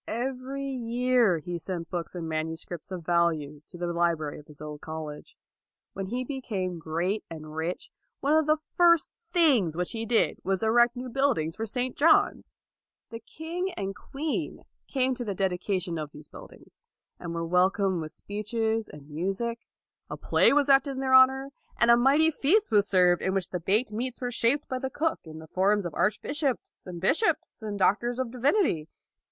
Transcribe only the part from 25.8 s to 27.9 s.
of archbishops, and bishops, and